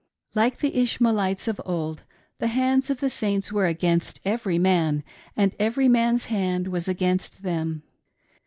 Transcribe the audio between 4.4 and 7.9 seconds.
man, and every man's hand was against them.